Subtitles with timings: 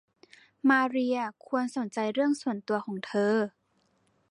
[0.69, 1.17] มาเรีย
[1.47, 3.35] ควรสนใจเรื่องส่วนตัวของเธอ